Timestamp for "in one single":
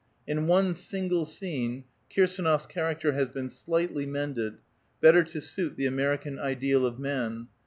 0.25-1.25